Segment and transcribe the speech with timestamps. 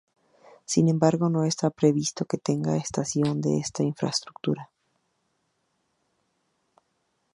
[0.65, 4.71] Sin embargo, no está previsto que tenga estación de esta infraestructura.